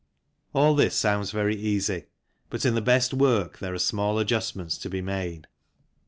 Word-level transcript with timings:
All 0.55 0.73
this 0.73 0.95
sounds 0.95 1.29
very 1.29 1.55
easy, 1.55 2.05
but 2.49 2.65
in 2.65 2.73
the 2.73 2.81
best 2.81 3.13
work 3.13 3.59
there 3.59 3.75
are 3.75 3.77
small 3.77 4.17
adjustments 4.17 4.79
to 4.79 4.89
be 4.89 4.99
made. 5.03 5.45